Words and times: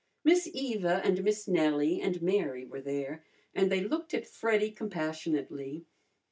Miss 0.23 0.49
Eva 0.51 0.99
and 1.05 1.23
Miss 1.23 1.47
Nellie 1.47 2.01
and 2.01 2.23
Mary 2.23 2.65
were 2.65 2.81
there, 2.81 3.23
and 3.53 3.71
they 3.71 3.81
looked 3.81 4.15
at 4.15 4.25
Freddy 4.25 4.71
compassionately. 4.71 5.85